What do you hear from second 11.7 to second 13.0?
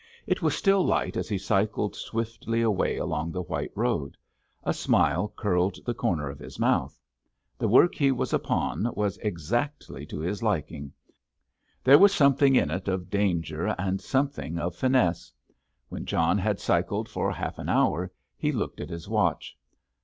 there was something in it